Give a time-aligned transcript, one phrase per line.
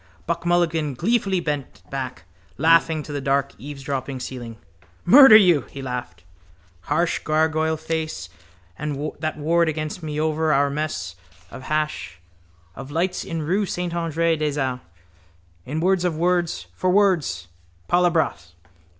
[0.25, 2.23] Buck Mulligan gleefully bent back,
[2.57, 4.57] laughing to the dark eavesdropping ceiling.
[5.05, 5.61] —Murder you!
[5.69, 6.23] he laughed.
[6.85, 8.27] Harsh gargoyle face
[8.79, 11.15] that warred against me over our mess
[11.51, 12.19] of hash
[12.75, 14.83] of lights in rue Saint André des Arts.
[15.67, 17.47] In words of words for words,
[17.87, 18.53] palabras.